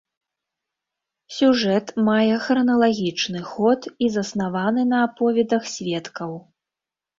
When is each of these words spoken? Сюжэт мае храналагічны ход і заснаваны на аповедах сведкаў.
Сюжэт 1.35 1.87
мае 2.07 2.33
храналагічны 2.47 3.43
ход 3.51 3.81
і 4.07 4.11
заснаваны 4.17 4.81
на 4.95 5.05
аповедах 5.11 5.63
сведкаў. 5.77 6.31